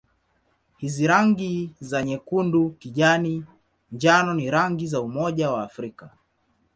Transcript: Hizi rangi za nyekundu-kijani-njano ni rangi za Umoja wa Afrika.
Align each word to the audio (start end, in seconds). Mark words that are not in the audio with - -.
Hizi 0.77 1.07
rangi 1.07 1.71
za 1.79 2.03
nyekundu-kijani-njano 2.03 4.33
ni 4.33 4.51
rangi 4.51 4.87
za 4.87 5.01
Umoja 5.01 5.51
wa 5.51 5.63
Afrika. 5.63 6.09